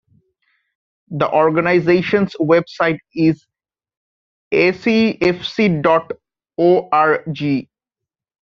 [1.11, 3.45] The organization's web site is
[4.51, 6.09] acfc dot
[6.57, 7.67] org.